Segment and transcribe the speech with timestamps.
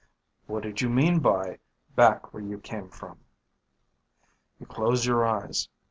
[0.47, 1.59] What did you mean by
[1.95, 3.19] back where you came from?
[4.59, 5.69] You close your eyes.